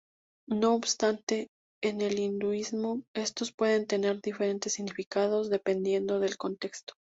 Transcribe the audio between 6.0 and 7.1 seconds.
del contexto.